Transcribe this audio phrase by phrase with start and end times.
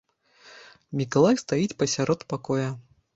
[1.01, 2.65] Мікалай стаіць пасярод пакоя.